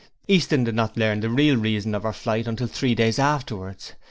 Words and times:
Easton 0.27 0.63
did 0.63 0.73
not 0.73 0.97
learn 0.97 1.19
the 1.19 1.29
real 1.29 1.55
reason 1.57 1.93
of 1.93 2.01
her 2.01 2.11
flight 2.11 2.47
until 2.47 2.65
three 2.65 2.95
days 2.95 3.19
afterwards. 3.19 3.93